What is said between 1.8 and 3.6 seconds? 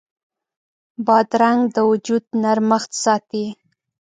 وجود نرمښت ساتي.